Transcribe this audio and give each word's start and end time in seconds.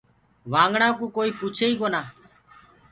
وآگنآ 0.51 0.87
ڪوُ 0.97 1.05
ڪوئيٚ 1.15 1.35
پوڇي 1.37 1.63
ئيٚ 1.67 1.79
ڪونآ۔ 1.79 2.01